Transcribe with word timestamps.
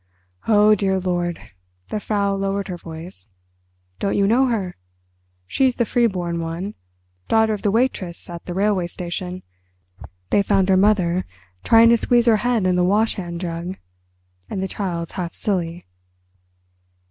"Oh, 0.47 0.73
dear 0.73 0.99
Lord"—the 0.99 1.99
Frau 1.99 2.33
lowered 2.33 2.69
her 2.69 2.77
voice—"don't 2.77 4.17
you 4.17 4.25
know 4.25 4.47
her? 4.47 4.75
She's 5.45 5.75
the 5.75 5.85
free 5.85 6.07
born 6.07 6.39
one—daughter 6.41 7.53
of 7.53 7.61
the 7.61 7.69
waitress 7.69 8.27
at 8.27 8.43
the 8.45 8.55
railway 8.55 8.87
station. 8.87 9.43
They 10.31 10.41
found 10.41 10.69
her 10.69 10.75
mother 10.77 11.23
trying 11.63 11.89
to 11.89 11.97
squeeze 11.97 12.25
her 12.25 12.37
head 12.37 12.65
in 12.65 12.77
the 12.77 12.83
wash 12.83 13.13
hand 13.13 13.41
jug, 13.41 13.77
and 14.49 14.63
the 14.63 14.67
child's 14.67 15.11
half 15.11 15.35
silly." 15.35 15.85